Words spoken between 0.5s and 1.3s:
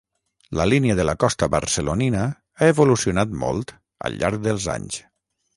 La línia de la